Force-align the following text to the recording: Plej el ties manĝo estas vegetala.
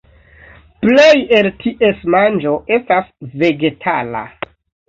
Plej 0.85 1.11
el 1.41 1.51
ties 1.59 2.01
manĝo 2.15 2.57
estas 2.79 3.15
vegetala. 3.45 4.27